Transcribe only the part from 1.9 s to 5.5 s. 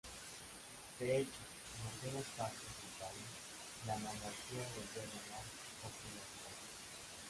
en algunas partes del país la monarquía volvió a ganar